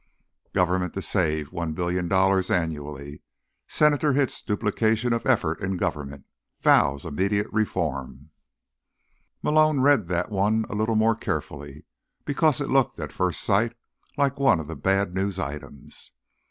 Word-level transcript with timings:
GOVERNMENT 0.55 0.95
TO 0.95 1.01
SAVE 1.03 1.51
$1 1.51 1.75
BILLION 1.75 2.11
ANNUALLY? 2.11 3.21
Senator 3.67 4.13
Hits 4.13 4.41
Duplication 4.41 5.13
of 5.13 5.27
Effort 5.27 5.61
in 5.61 5.77
Government, 5.77 6.25
Vows 6.59 7.05
Immediate 7.05 7.45
Reform 7.53 8.31
Malone 9.43 9.81
read 9.81 10.07
that 10.07 10.31
one 10.31 10.65
a 10.67 10.73
little 10.73 10.95
more 10.95 11.15
carefully, 11.15 11.85
because 12.25 12.59
it 12.59 12.71
looked, 12.71 12.99
at 12.99 13.11
first 13.11 13.41
sight, 13.41 13.75
like 14.17 14.39
one 14.39 14.59
of 14.59 14.65
the 14.65 14.75
bad 14.75 15.13
news 15.13 15.37
items. 15.37 16.13